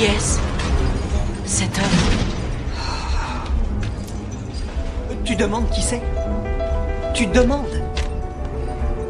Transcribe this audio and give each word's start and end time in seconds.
Qui 0.00 0.06
est-ce 0.06 0.38
Cet 1.44 1.78
homme 1.78 1.84
Tu 5.26 5.36
demandes 5.36 5.68
qui 5.68 5.82
c'est? 5.82 6.00
Tu 7.12 7.26
demandes? 7.26 7.66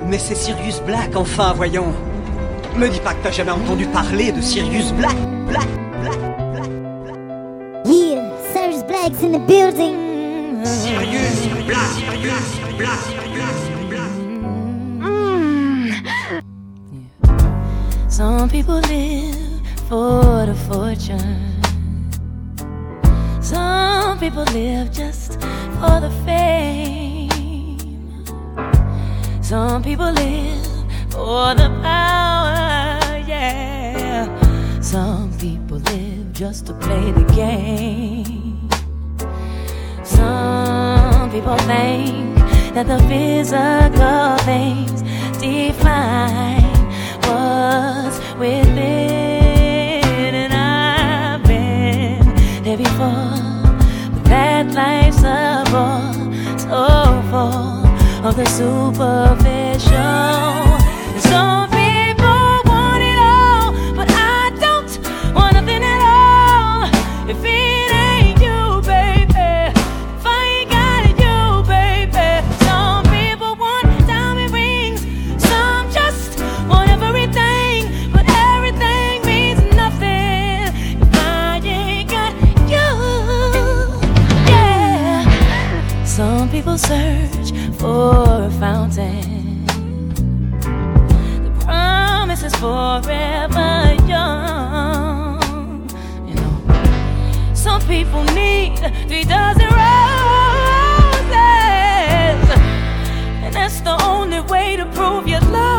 Mais 0.09 0.19
c'est 0.19 0.35
Sirius 0.35 0.81
Black, 0.81 1.15
enfin, 1.15 1.53
voyons. 1.55 1.95
Me 2.75 2.89
dis 2.89 2.99
pas 2.99 3.15
que 3.15 3.23
t'as 3.23 3.31
jamais 3.31 3.53
entendu 3.53 3.87
parler 3.87 4.33
de 4.33 4.41
Sirius 4.41 4.91
Black, 4.95 5.15
Black, 5.47 5.69
Black, 6.01 6.19
Black, 6.55 6.71
Black. 7.05 7.17
Yeah, 7.85 8.33
Cyrus 8.53 8.83
Black's 8.83 9.23
in 9.23 9.31
the 9.31 9.47
building. 9.47 9.95
Sirius 10.65 11.47
Black, 11.69 11.87
Sirius 11.95 12.59
Black, 12.77 12.99
Sirius 13.07 13.63
Black. 13.89 14.11
Some 18.09 18.49
people 18.49 18.81
live 18.89 19.50
for 19.91 20.47
the 20.47 20.55
fortune. 20.69 21.61
Some 23.43 24.21
people 24.21 24.45
live 24.53 24.93
just 24.93 25.33
for 25.81 25.99
the 25.99 26.13
fame. 26.25 27.29
Some 29.43 29.83
people 29.83 30.13
live 30.13 30.65
for 31.11 31.57
the 31.57 31.69
power, 31.83 33.19
yeah. 33.27 34.29
Some 34.81 35.37
people 35.39 35.79
live 35.79 36.33
just 36.35 36.67
to 36.67 36.75
play 36.75 37.11
the 37.11 37.25
game. 37.35 38.69
Some 40.05 41.33
people 41.33 41.59
think 41.67 42.37
that 42.75 42.87
the 42.87 43.01
physical 43.09 44.39
things 44.47 45.03
define 45.41 46.63
what's 47.27 48.21
within, 48.39 49.30
there 52.71 52.79
before. 52.79 53.35
That 54.25 54.67
life's 54.75 55.23
a 55.25 55.65
bore, 55.73 56.13
so 56.59 57.23
full 57.31 57.87
of 58.27 58.35
the 58.37 58.47
superficial. 58.47 60.60
For 87.81 88.45
a 88.45 88.51
fountain. 88.61 89.65
The 91.45 91.51
promise 91.65 92.43
is 92.43 92.55
forever 92.57 93.95
young. 94.07 95.41
You 96.29 96.35
know, 96.35 97.55
some 97.55 97.81
people 97.83 98.23
need 98.35 98.77
three 99.09 99.25
dozen 99.25 99.71
roses, 99.83 100.01
and 103.45 103.55
that's 103.55 103.81
the 103.81 103.97
only 104.05 104.41
way 104.41 104.77
to 104.77 104.85
prove 104.97 105.27
you 105.27 105.41
love 105.41 105.70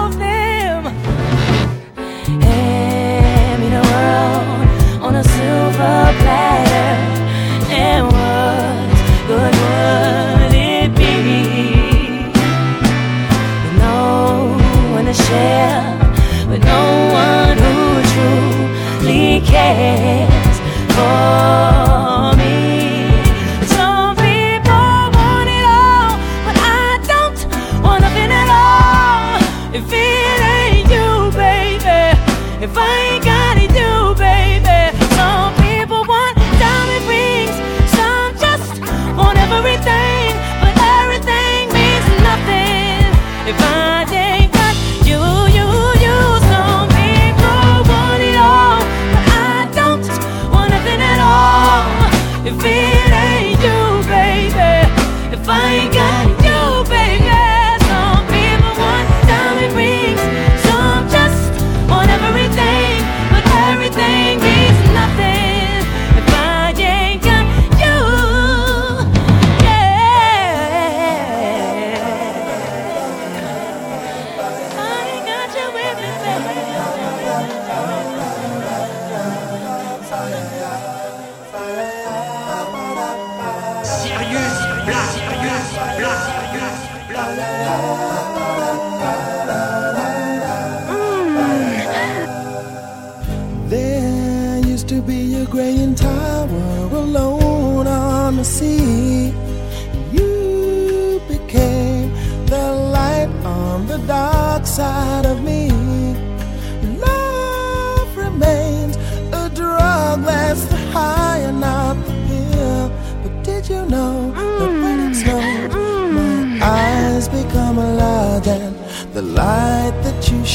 to 15.13 15.23
share, 15.23 15.99
with 16.47 16.63
no 16.63 16.83
one 17.11 17.57
who 17.57 18.01
truly 18.13 19.41
cares 19.41 20.59
for 20.95 21.70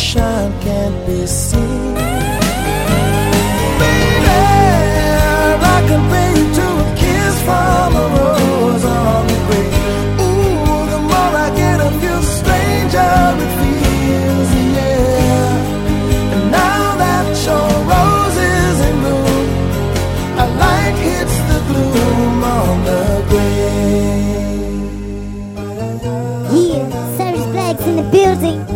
shine 0.06 0.52
can't 0.60 0.98
be 1.06 1.26
seen? 1.26 1.94
Baby, 3.80 4.36
I 5.72 5.78
you 6.38 6.46
to 6.58 6.66
a 6.84 6.88
kiss 7.00 7.34
from 7.46 7.90
a 8.02 8.06
rose 8.16 8.84
on 8.84 9.22
the 9.30 9.38
grave. 9.46 9.74
Ooh, 10.24 10.84
the 10.92 11.00
more 11.10 11.32
I 11.44 11.48
get 11.60 11.78
of 11.88 11.94
you, 12.06 12.16
stranger 12.38 13.14
it 13.44 13.52
feels, 13.58 14.50
yeah. 14.76 16.34
And 16.34 16.44
now 16.60 16.84
that 17.02 17.26
your 17.46 17.68
rose 17.90 18.38
is 18.54 18.78
in 18.88 18.96
bloom, 19.02 19.48
hits 21.06 21.36
the 21.50 21.58
gloom 21.68 22.44
on 22.56 22.74
the. 22.86 23.00
Yeah, 26.58 26.86
in 27.88 27.96
the 27.96 28.06
building. 28.14 28.75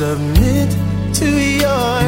submit 0.00 0.70
to 1.12 1.26
your 1.26 2.00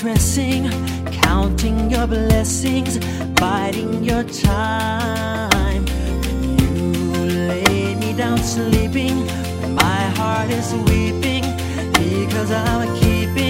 dressing, 0.00 0.64
counting 1.12 1.90
your 1.90 2.06
blessings, 2.06 2.98
biding 3.34 4.02
your 4.02 4.22
time. 4.24 5.84
When 5.84 6.58
You 6.58 7.38
lay 7.48 7.94
me 7.96 8.14
down 8.14 8.38
sleeping, 8.38 9.26
my 9.74 10.02
heart 10.16 10.48
is 10.50 10.72
weeping 10.88 11.44
because 11.92 12.50
I'm 12.50 12.88
keeping. 12.96 13.49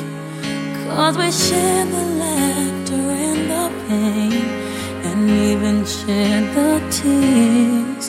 Cause 0.95 1.17
we 1.17 1.31
shared 1.31 1.87
the 1.87 2.05
laughter 2.21 3.03
and 3.27 3.41
the 3.51 3.65
pain, 3.87 4.45
and 5.07 5.21
even 5.49 5.77
shared 5.85 6.45
the 6.55 6.71
tears. 6.97 8.05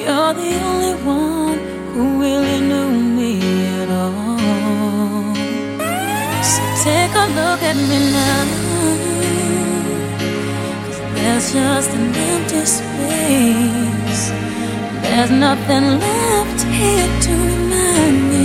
You're 0.00 0.34
the 0.42 0.52
only 0.70 0.94
one 1.04 1.58
who 1.92 2.02
really 2.24 2.60
knew 2.68 2.90
me 3.18 3.32
at 3.80 3.90
all. 4.02 5.34
So 6.52 6.62
take 6.84 7.14
a 7.24 7.26
look 7.38 7.60
at 7.70 7.76
me 7.90 7.98
now. 8.18 8.44
Cause 10.84 10.98
there's 11.14 11.46
just 11.52 11.90
an 11.98 12.06
empty 12.30 12.62
space. 12.76 14.24
There's 15.02 15.32
nothing 15.46 15.86
left 16.04 16.60
here 16.78 17.10
to 17.24 17.32
remind 17.50 18.18
me 18.30 18.35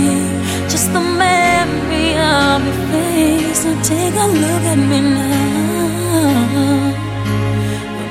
of 2.32 2.58
your 2.66 2.78
face. 2.92 3.60
So 3.62 3.70
take 3.82 4.14
a 4.14 4.26
look 4.42 4.64
at 4.72 4.80
me 4.90 5.00
now. 5.00 5.52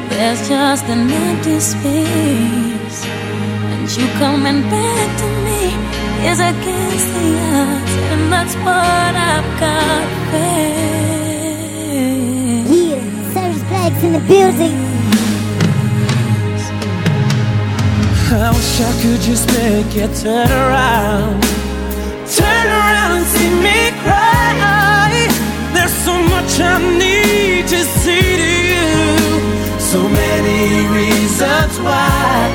There's 0.09 0.41
just 0.47 0.85
an 0.85 1.09
empty 1.09 1.59
space, 1.59 2.99
and 3.71 3.89
you 3.97 4.07
coming 4.19 4.61
back 4.69 5.09
to 5.21 5.27
me 5.45 5.61
is 6.29 6.39
against 6.39 7.07
the 7.15 7.27
odds, 7.57 7.93
and 8.11 8.23
that's 8.31 8.55
what 8.65 9.13
I've 9.31 9.49
got 9.59 10.03
to 10.11 10.19
face. 10.31 10.61
Yeah, 12.69 13.03
Sirius 13.33 13.63
Black's 13.69 14.01
in 14.03 14.11
the 14.13 14.19
building. 14.31 14.77
I 18.33 18.33
wish 18.55 18.73
I 18.79 18.91
could 19.01 19.21
just 19.21 19.45
make 19.57 19.91
you 19.95 20.07
turn 20.21 20.49
around. 20.49 21.41
Turn 22.37 22.67
around 22.67 23.11
and 23.17 23.25
see 23.25 23.49
me 23.49 23.59
cry. 23.59 23.59
There's 23.61 23.89
so 23.89 23.90
much 26.41 26.59
I 26.59 26.77
need 26.97 27.67
to 27.67 27.83
say 28.01 28.21
to 28.41 28.51
you. 28.73 28.89
So 29.79 29.99
many 30.07 30.87
reasons 30.97 31.79
why. 31.79 32.49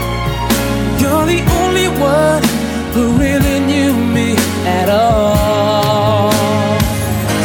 You're 1.01 1.27
the 1.27 1.43
only 1.61 1.89
one 1.89 2.43
who 2.95 3.05
really 3.23 3.59
knew 3.61 3.93
me 4.17 4.37
at 4.81 4.89
all. 4.89 6.33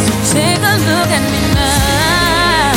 So 0.06 0.12
take 0.38 0.64
a 0.74 0.76
look 0.90 1.10
at 1.18 1.26
me 1.34 1.42
now. 1.62 2.74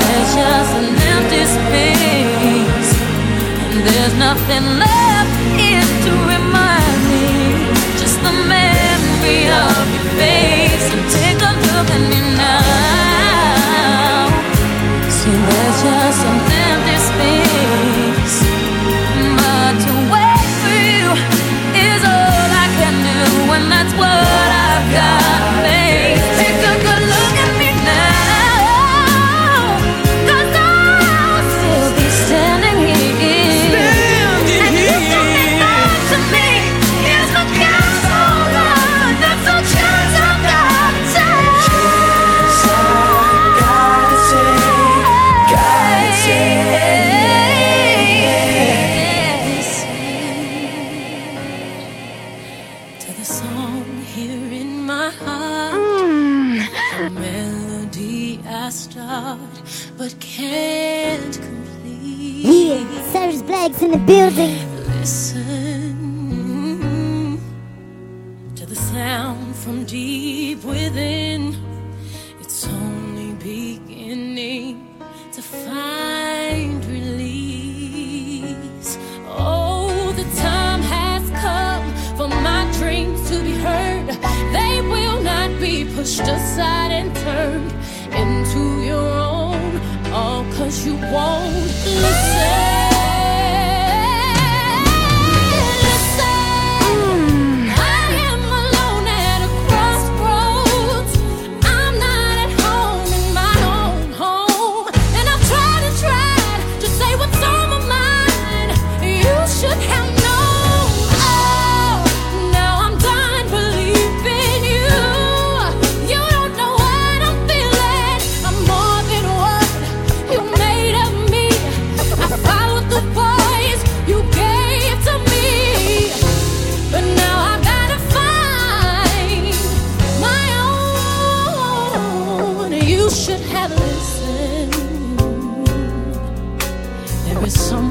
There's 0.00 0.30
just 0.40 0.72
an 0.80 0.88
empty 1.12 1.44
space, 1.56 2.90
and 3.70 3.80
there's 3.86 4.14
nothing 4.26 4.64
left 4.78 5.03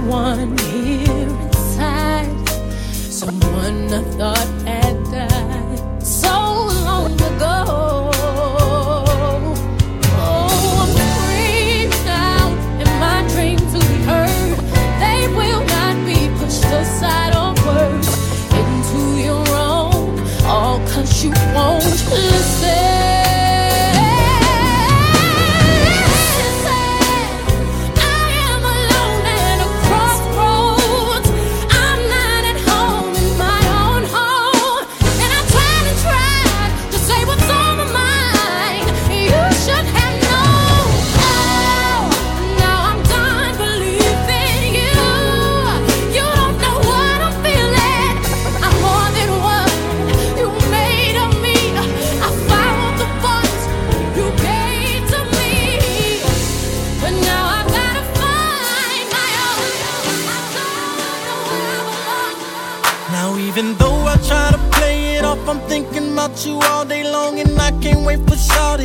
someone 0.04 0.58
here 0.58 1.30
inside, 1.46 2.50
someone 2.92 3.94
I 3.94 4.04
thought 4.18 4.68
had 4.68 5.04
died. 5.06 6.04
So 6.04 6.53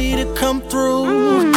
To 0.08 0.34
come 0.34 0.62
through. 0.62 1.52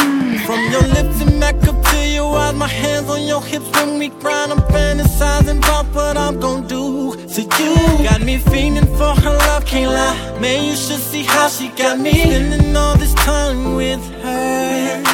From 0.46 0.72
your 0.72 0.82
lips 0.82 1.22
and 1.22 1.40
back 1.40 1.56
up 1.68 1.82
to 1.84 1.98
your 2.06 2.36
eyes, 2.38 2.54
my 2.54 2.68
hands 2.68 3.10
on 3.10 3.24
your 3.24 3.42
hips 3.42 3.70
when 3.72 3.98
we 3.98 4.10
grind. 4.10 4.52
I'm 4.52 4.60
fantasizing 4.74 5.60
about 5.60 5.86
what 5.96 6.18
I'm 6.18 6.38
gonna 6.40 6.68
do. 6.68 7.16
So 7.30 7.42
you 7.42 7.76
got 8.04 8.22
me 8.22 8.38
feeling 8.38 8.86
for 8.98 9.16
her 9.24 9.36
love, 9.48 9.66
can't 9.66 9.92
lie. 9.92 10.40
Man, 10.40 10.66
you 10.66 10.76
should 10.76 11.00
see 11.00 11.24
how 11.24 11.48
she 11.48 11.70
got 11.70 11.98
me 11.98 12.12
spending 12.12 12.76
all 12.76 12.98
this 12.98 13.14
time 13.16 13.76
with 13.76 14.04
her. 14.22 14.28
And 14.28 15.08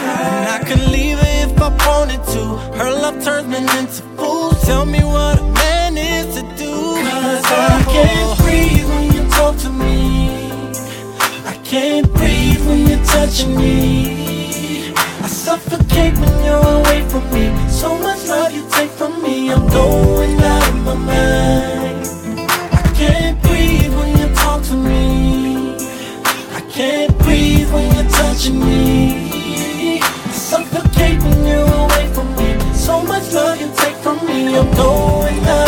I 0.50 0.60
could 0.68 0.82
leave 0.90 1.20
her 1.20 1.46
if 1.46 1.62
I 1.62 1.70
wanted 1.86 2.24
to. 2.34 2.44
Her 2.80 2.92
love 2.92 3.24
turns 3.24 3.48
me 3.48 3.58
into 3.58 4.02
fools. 4.18 4.60
Tell 4.64 4.86
me 4.86 5.04
what 5.04 5.40
a 5.40 5.44
man 5.44 5.96
is 5.96 6.36
to 6.36 6.42
do. 6.58 6.74
Cause 6.74 7.46
I 7.46 7.84
can't 7.88 8.40
breathe 8.40 8.88
when 8.90 9.06
you 9.14 9.30
talk 9.30 9.56
to 9.58 9.70
me. 9.70 10.50
I 11.46 11.56
can't 11.64 12.17
when 12.68 12.88
you're 12.88 13.06
touching 13.06 13.56
me. 13.56 14.94
I 14.96 15.28
suffocate 15.28 16.14
when 16.22 16.44
you're 16.46 16.68
away 16.80 17.02
from 17.10 17.24
me. 17.34 17.46
So 17.70 17.98
much 17.98 18.28
love 18.28 18.52
you 18.54 18.68
take 18.72 18.92
from 18.92 19.22
me, 19.24 19.52
I'm 19.52 19.68
going 19.68 20.38
out 20.40 20.70
of 20.70 20.76
my 20.86 20.96
mind. 20.96 22.08
I 22.72 22.94
can't 22.96 23.42
breathe 23.42 23.94
when 23.98 24.18
you 24.20 24.28
talk 24.36 24.62
to 24.64 24.76
me. 24.76 25.76
I 26.60 26.62
can't 26.70 27.18
breathe 27.20 27.72
when 27.74 27.86
you're 27.96 28.12
touching 28.12 28.60
me. 28.60 30.00
I 30.02 30.32
suffocate 30.32 31.20
when 31.24 31.46
you're 31.46 31.74
away 31.86 32.06
from 32.14 32.28
me. 32.36 32.50
So 32.74 33.02
much 33.02 33.32
love 33.34 33.60
you 33.62 33.70
take 33.76 33.96
from 33.96 34.18
me, 34.26 34.58
I'm 34.58 34.70
going 34.76 35.46
out. 35.46 35.67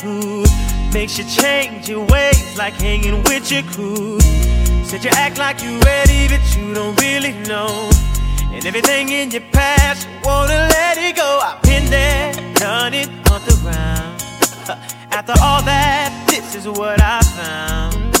Who 0.00 0.44
makes 0.92 1.18
you 1.18 1.24
change 1.24 1.88
your 1.88 2.04
ways, 2.06 2.56
like 2.56 2.74
hanging 2.74 3.22
with 3.24 3.50
your 3.50 3.62
crew. 3.64 4.20
Said 4.84 5.04
you 5.04 5.10
act 5.12 5.38
like 5.38 5.62
you 5.62 5.78
ready, 5.80 6.28
but 6.28 6.42
you 6.56 6.74
don't 6.74 6.98
really 7.00 7.32
know. 7.48 7.90
And 8.52 8.64
everything 8.66 9.08
in 9.08 9.30
your 9.30 9.42
past, 9.52 10.06
you 10.08 10.14
wanna 10.24 10.54
let 10.76 10.98
it 10.98 11.16
go. 11.16 11.40
I've 11.42 11.62
been 11.62 11.86
there, 11.90 12.32
done 12.54 12.94
it 12.94 13.08
on 13.30 13.40
the 13.48 13.58
ground. 13.62 14.22
After 15.10 15.34
all 15.42 15.62
that, 15.62 16.26
this 16.28 16.54
is 16.54 16.68
what 16.68 17.00
I 17.00 17.20
found. 17.38 18.12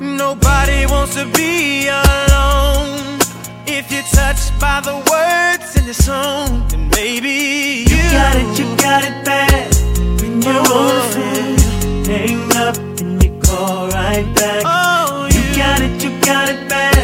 Nobody 0.00 0.86
wants 0.86 1.14
to 1.14 1.24
be 1.26 1.88
alone. 1.88 3.18
If 3.66 3.90
you're 3.90 4.02
touched 4.02 4.58
by 4.60 4.80
the 4.80 4.96
words 5.10 5.76
in 5.76 5.86
the 5.86 5.94
song, 5.94 6.66
then 6.68 6.88
maybe 6.88 7.84
you, 7.88 7.96
got 8.10 8.36
it, 8.36 8.58
you 8.58 8.76
got 8.76 9.04
it 9.04 9.24
bad. 9.24 9.75
When 10.46 10.54
you're 10.54 10.62
on 10.62 10.94
the 10.94 11.02
phone, 11.10 12.04
hang 12.06 12.52
up 12.54 12.76
and 13.00 13.20
you 13.20 13.30
call 13.40 13.88
right 13.88 14.24
back. 14.36 14.62
Oh, 14.64 15.26
you, 15.26 15.42
got 15.56 15.80
it, 15.80 16.00
you 16.00 16.10
got 16.20 16.48
it 16.48 16.68
bad. 16.68 16.96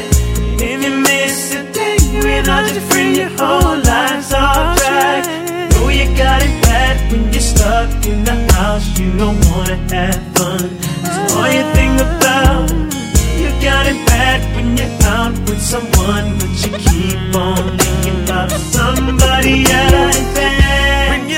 If 0.63 0.85
you 0.85 0.97
miss 1.03 1.53
a 1.53 1.65
day 1.73 1.97
without 2.23 2.73
your 2.73 2.83
friend, 2.83 3.17
your 3.17 3.31
whole 3.31 3.79
life's 3.83 4.33
off 4.33 4.79
track. 4.79 5.27
Know 5.73 5.89
you 5.89 6.07
got 6.17 6.41
it 6.41 6.63
bad 6.63 7.11
when 7.11 7.33
you're 7.33 7.43
stuck 7.43 7.91
in 8.07 8.23
the 8.23 8.37
house, 8.53 8.87
you 8.97 9.11
don't 9.19 9.45
wanna 9.51 9.75
have 9.91 10.23
fun. 10.37 10.79
So 11.03 11.39
all 11.39 11.51
you 11.51 11.65
think 11.75 12.01
about, 12.01 12.71
you 13.43 13.51
got 13.61 13.87
it 13.91 14.07
bad 14.07 14.39
when 14.55 14.77
you're 14.77 15.03
out 15.03 15.33
with 15.51 15.61
someone, 15.61 16.39
but 16.39 16.53
you 16.63 16.79
keep 16.79 17.35
on 17.35 17.77
thinking 17.77 18.23
about 18.23 18.53
somebody 18.53 19.67
else. 19.67 20.17
You 20.17 20.72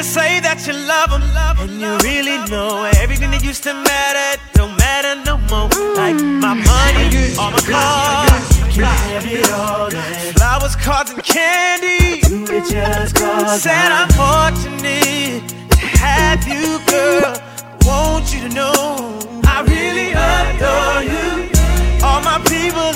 say 0.04 0.38
that 0.40 0.66
you 0.66 0.74
love 0.74 1.10
them, 1.10 1.24
and 1.64 1.80
you 1.80 1.96
really 2.04 2.36
know 2.50 2.84
everything 3.00 3.30
that 3.30 3.42
used 3.42 3.62
to 3.64 3.72
matter 3.72 4.40
don't 4.52 4.76
matter 4.76 5.16
no 5.24 5.38
more. 5.48 5.68
Like 5.96 6.20
my 6.44 6.52
mm. 6.52 6.60
money, 6.60 7.08
all 7.40 7.50
my 7.50 7.64
cars, 7.64 8.44
can 8.68 8.84
have 8.84 9.24
it 9.24 9.50
all. 9.50 9.88
Flowers, 10.36 10.76
cards, 10.76 11.10
and 11.10 11.24
candy. 11.24 12.20
You 12.28 12.44
it 12.44 12.68
just 12.68 13.16
cause 13.16 13.62
Said 13.62 13.90
I'm 13.90 14.08
fortunate 14.12 15.48
to 15.72 15.80
have 16.04 16.46
you, 16.46 16.78
girl. 16.84 17.32
Want 17.88 18.28
you 18.32 18.48
to 18.48 18.54
know 18.54 19.18
I 19.48 19.64
really 19.64 20.12
adore 20.12 21.00
you. 21.08 21.48
All 22.04 22.20
my 22.20 22.38
people 22.44 22.92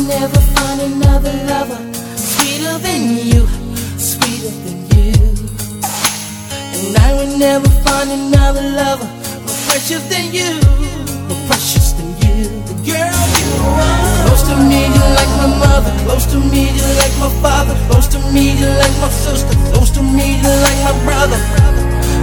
can 0.00 0.08
never 0.20 0.40
find 0.56 0.80
another 0.80 1.32
lover 1.50 1.78
sweeter 2.16 2.78
than 2.78 3.02
you, 3.18 3.46
sweeter 3.98 4.52
than 4.64 4.78
you. 4.96 5.12
And 6.76 6.96
I 6.96 7.10
will 7.16 7.36
never 7.38 7.68
find 7.84 8.10
another 8.10 8.62
lover 8.80 9.08
more 9.44 9.60
precious 9.68 10.02
than 10.08 10.32
you, 10.32 10.50
more 11.28 11.42
precious 11.48 11.92
than 11.92 12.08
you. 12.24 12.48
The 12.68 12.76
girl 12.88 13.20
you 13.40 13.50
are. 13.60 14.26
Close 14.26 14.44
to 14.48 14.56
me, 14.70 14.80
you're 14.94 15.12
like 15.20 15.32
my 15.42 15.50
mother. 15.64 15.92
Close 16.06 16.26
to 16.32 16.38
me, 16.38 16.62
you're 16.76 16.96
like 17.02 17.14
my 17.24 17.30
father. 17.42 17.74
Close 17.88 18.08
to 18.14 18.18
me, 18.32 18.56
you're 18.58 18.76
like 18.82 18.96
my 19.04 19.10
sister. 19.10 19.54
Close 19.72 19.90
to 19.90 20.02
me, 20.02 20.40
you're 20.40 20.60
like 20.66 20.80
my 20.88 20.96
brother. 21.04 21.40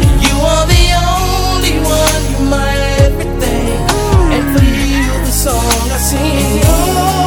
And 0.04 0.16
you 0.26 0.36
are 0.52 0.66
the 0.74 0.86
only 1.14 1.76
one, 1.86 2.24
you're 2.32 2.50
my 2.50 2.72
everything. 3.06 3.70
And 4.34 4.44
for 4.54 4.66
you, 4.66 5.06
the 5.26 5.32
song 5.32 5.92
I 5.92 5.98
sing. 6.10 7.27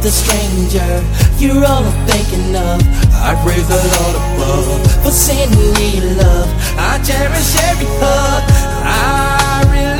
with 0.00 0.06
a 0.06 0.10
stranger. 0.10 1.04
You're 1.38 1.64
all 1.64 1.84
I'm 1.84 2.06
thinking 2.06 2.56
of. 2.56 2.80
I 3.12 3.36
praise 3.44 3.66
the 3.68 3.76
Lord 3.76 4.16
above 4.16 5.04
For 5.04 5.10
sending 5.10 5.72
me 5.74 6.00
love. 6.16 6.48
I 6.78 6.98
cherish 7.04 7.56
every 7.68 7.86
hug 8.00 8.42
I 8.82 9.62
really 9.68 9.99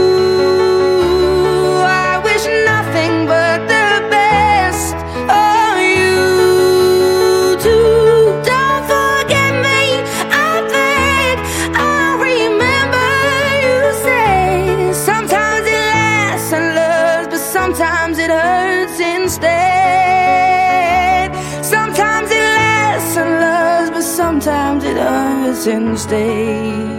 since 25.61 26.07
day 26.07 26.90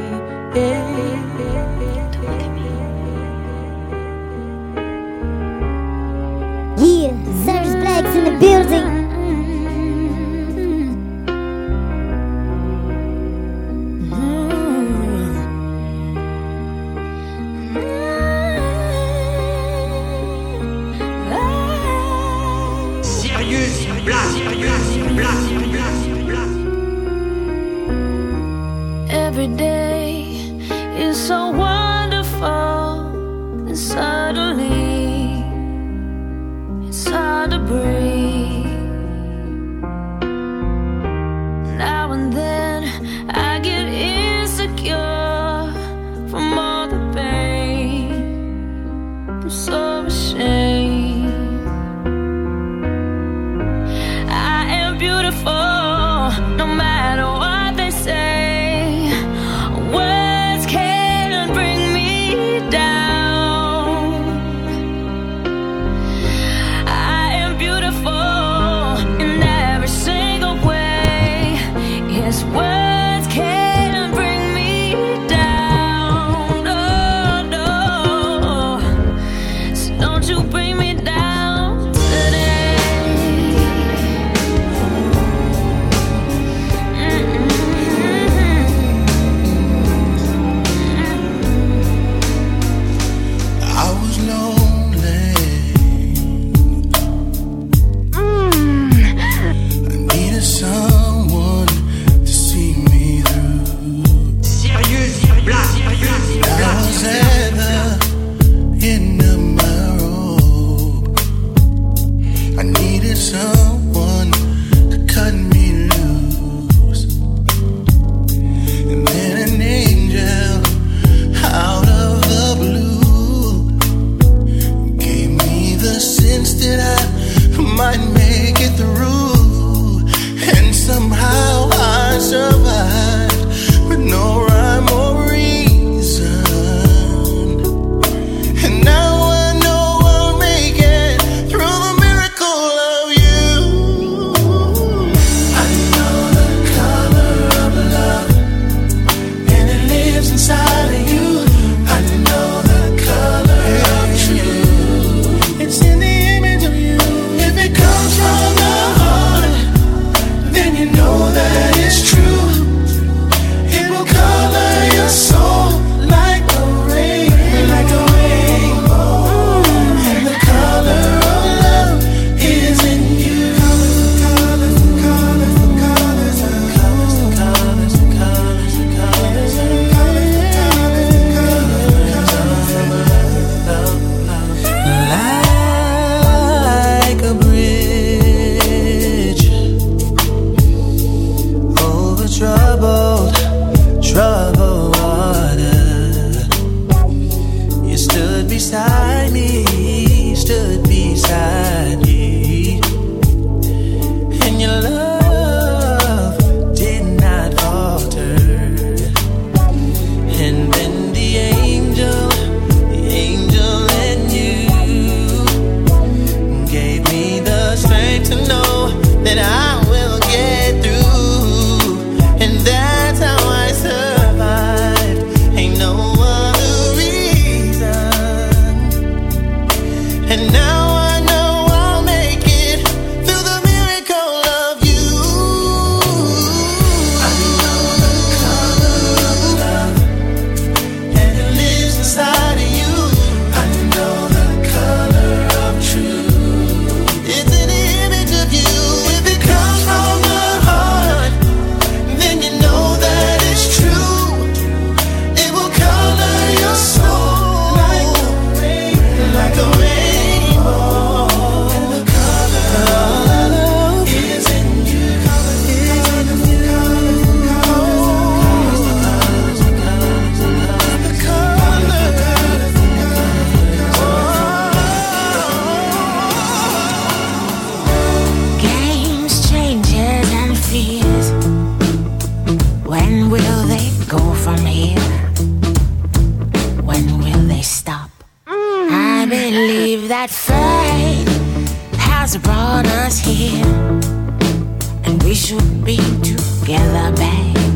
we 295.33 295.37
should 295.37 295.83
be 295.83 295.97
together, 296.23 297.11
babe. 297.17 297.72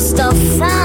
Front. 0.00 0.79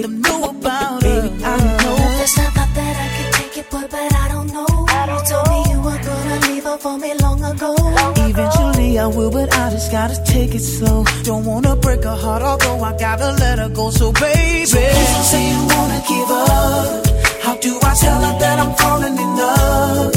Let 0.00 0.08
them 0.08 0.20
know 0.22 0.50
about 0.50 1.04
us. 1.04 1.42
I 1.42 1.56
know. 1.82 1.96
First 2.18 2.38
I 2.38 2.44
thought 2.56 2.74
that 2.74 2.96
I 3.04 3.08
could 3.16 3.32
take 3.34 3.58
it, 3.58 3.70
boy, 3.70 3.86
but 3.90 4.14
I 4.14 4.28
don't 4.32 4.52
know. 4.52 4.66
You 5.10 5.20
told 5.28 5.48
me 5.52 5.58
you 5.70 5.80
were 5.80 6.00
gonna 6.08 6.38
leave 6.48 6.64
her 6.64 6.78
for 6.78 6.98
me 6.98 7.14
long 7.20 7.42
ago. 7.44 7.74
Eventually 8.16 8.98
I 8.98 9.06
will, 9.06 9.30
but 9.30 9.52
I 9.52 9.70
just 9.70 9.90
gotta 9.92 10.22
take 10.24 10.54
it 10.54 10.60
slow. 10.62 11.04
Don't 11.24 11.44
wanna 11.44 11.76
break 11.76 12.04
her 12.04 12.16
heart, 12.16 12.42
although 12.42 12.82
I 12.82 12.96
gotta 12.96 13.32
let 13.42 13.58
her 13.58 13.68
go. 13.68 13.90
So 13.90 14.12
baby, 14.12 14.64
so 14.64 14.78
please 14.78 15.12
don't 15.14 15.24
say 15.32 15.50
you 15.50 15.62
wanna 15.74 16.02
give 16.08 16.30
up. 16.30 17.06
How 17.42 17.56
do 17.56 17.78
I 17.82 17.94
tell 17.94 18.20
her 18.26 18.38
that 18.38 18.58
I'm 18.58 18.74
falling 18.76 19.16
in 19.24 19.30
love? 19.36 20.14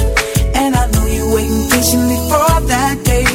And 0.55 0.75
I 0.75 0.86
know 0.91 1.05
you're 1.05 1.36
waiting 1.36 1.69
patiently 1.69 2.19
for 2.29 2.47
that 2.71 3.03
day 3.03 3.25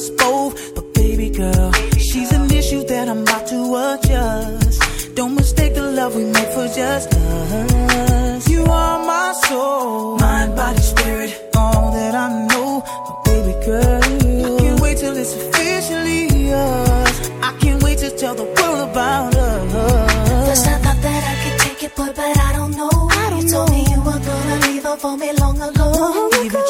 us 0.00 0.10
both. 0.10 0.74
But 0.74 0.86
baby 0.94 1.28
girl, 1.30 1.72
she's 2.06 2.32
an 2.32 2.50
issue 2.60 2.82
that 2.92 3.08
I'm 3.08 3.22
about 3.22 3.46
to 3.52 3.58
adjust. 3.86 5.14
Don't 5.14 5.34
mistake 5.34 5.74
the 5.74 5.86
love 5.98 6.14
we 6.16 6.24
make 6.24 6.50
for 6.56 6.66
just 6.80 7.08
us. 7.14 8.48
You 8.48 8.62
are 8.64 8.98
my 9.12 9.28
soul, 9.46 10.16
mind, 10.18 10.56
body, 10.56 10.80
spirit, 10.80 11.32
all 11.56 11.92
that 11.92 12.14
I 12.14 12.28
know. 12.50 12.70
But 13.06 13.16
baby 13.30 13.54
girl, 13.66 14.00
I 14.02 14.60
can't 14.60 14.80
wait 14.80 14.96
till 15.02 15.16
it's 15.22 15.34
officially 15.34 16.20
yours. 16.50 17.16
I 17.48 17.50
can't 17.60 17.82
wait 17.82 17.98
to 18.04 18.10
tell 18.10 18.34
the 18.34 18.48
world 18.56 18.80
about 18.90 19.34
us. 19.34 20.48
First 20.48 20.66
I 20.74 20.76
thought 20.84 21.00
that 21.06 21.22
I 21.32 21.34
could 21.42 21.56
take 21.64 21.82
it, 21.86 21.92
boy, 21.96 22.10
but 22.20 22.32
I 22.48 22.50
don't 22.58 22.74
know. 22.80 22.90
you 23.36 23.48
told 23.50 23.70
me 23.70 23.80
you 23.92 23.98
were 24.08 24.20
gonna 24.28 24.56
leave 24.66 24.84
her 24.84 24.96
for 24.96 25.16
me 25.16 25.28
long 25.42 25.56
ago. 25.60 25.88
Eventually 26.32 26.68
I 26.68 26.69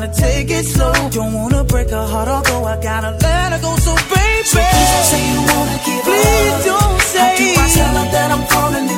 gotta 0.00 0.20
take 0.20 0.50
it 0.50 0.64
slow. 0.64 0.92
Don't 1.10 1.32
wanna 1.32 1.64
break 1.64 1.90
her 1.90 2.06
heart, 2.06 2.28
although 2.28 2.64
I 2.64 2.80
gotta 2.80 3.10
let 3.10 3.52
her 3.52 3.60
go. 3.60 3.74
So 3.76 3.94
baby, 3.94 4.44
so 4.44 4.60
please 4.60 4.90
don't 4.94 5.08
say 5.10 5.22
you 5.32 5.40
wanna 5.50 5.78
give 5.86 6.02
please 6.06 6.14
up. 6.14 6.60
Please 6.60 6.64
don't 6.70 7.00
say. 7.12 7.18
How 7.20 7.36
do 7.38 7.62
I 7.62 7.68
tell 7.78 7.94
her 8.00 8.08
that 8.14 8.28
I'm 8.34 8.44
falling 8.52 8.88
in 8.94 8.97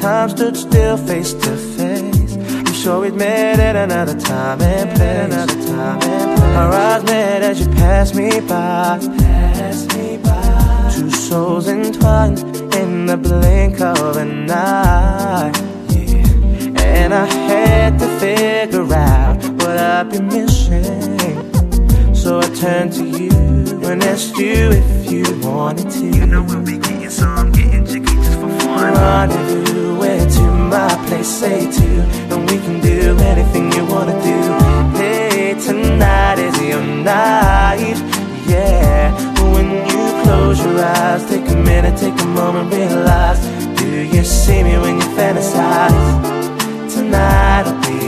Time 0.00 0.30
stood 0.30 0.56
still, 0.56 0.96
face 0.96 1.34
to 1.34 1.56
face. 1.56 2.34
I'm 2.34 2.72
sure 2.72 3.02
we'd 3.02 3.12
met 3.12 3.60
at 3.60 3.76
another 3.76 4.18
time 4.18 4.62
and 4.62 4.88
place. 4.96 5.26
Another 5.26 5.54
time 5.66 6.00
and 6.02 6.38
place. 6.38 6.56
Our 6.56 6.72
eyes 6.72 7.04
met 7.04 7.42
as 7.42 7.60
you 7.60 7.66
passed 7.74 8.14
me 8.14 8.40
by. 8.40 8.98
Passed 9.18 9.94
me 9.98 10.16
by. 10.16 10.92
Two 10.94 11.10
souls 11.10 11.68
entwined 11.68 12.38
in 12.76 13.04
the 13.04 13.18
blink 13.18 13.82
of 13.82 14.16
an 14.16 14.50
eye. 14.50 15.52
Yeah. 15.90 16.82
And 16.82 17.12
I 17.12 17.26
had 17.26 17.98
to 17.98 18.08
figure 18.18 18.94
out 18.94 19.36
what 19.60 19.76
I'd 19.76 20.10
be 20.10 20.20
missing. 20.22 22.14
So 22.14 22.38
I 22.38 22.48
turned 22.54 22.94
to 22.94 23.04
you 23.04 23.30
and 23.84 24.02
asked 24.02 24.38
you 24.38 24.70
if 24.70 25.12
you 25.12 25.24
wanted 25.40 25.90
to. 25.90 26.06
You 26.06 26.24
know 26.24 26.42
Rendezvous, 27.90 29.98
where 29.98 30.24
to 30.30 30.42
my 30.42 30.88
place, 31.08 31.26
say 31.26 31.68
to, 31.68 31.88
and 32.32 32.48
we 32.48 32.58
can 32.58 32.80
do 32.80 33.18
anything 33.18 33.72
you 33.72 33.84
wanna 33.84 34.12
do. 34.22 34.96
Hey, 34.96 35.54
tonight 35.54 36.38
is 36.38 36.56
your 36.62 36.82
night, 36.82 37.96
yeah. 38.46 39.10
When 39.52 39.70
you 39.90 40.22
close 40.22 40.64
your 40.64 40.78
eyes, 40.78 41.24
take 41.28 41.48
a 41.48 41.56
minute, 41.56 41.98
take 41.98 42.20
a 42.20 42.26
moment, 42.26 42.72
realize. 42.72 43.40
Do 43.76 43.88
you 43.88 44.22
see 44.22 44.62
me 44.62 44.78
when 44.78 45.00
you 45.00 45.08
fantasize? 45.18 45.98
Tonight'll 46.94 47.74
be 47.80 47.99